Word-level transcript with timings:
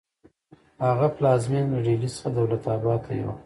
هغه 0.85 1.07
پلازمینه 1.17 1.67
له 1.73 1.79
ډیلي 1.85 2.09
څخه 2.15 2.27
دولت 2.37 2.61
اباد 2.75 2.99
ته 3.05 3.11
یوړه. 3.19 3.33